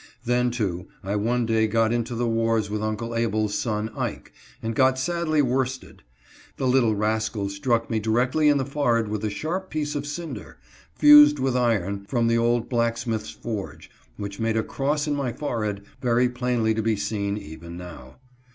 [0.25, 4.73] Then, too, I one day got into the wars with Uncle Abel's son" Ike,;' and
[4.73, 6.01] got sadly worsted;
[6.57, 10.57] the little rascal struck me directly in the forehead with a sharp piece of cinder,
[10.95, 15.83] fused with iron, from the old blacksmith's forge, which made a cross in my forehead
[16.01, 18.15] very plainly to be seen even now.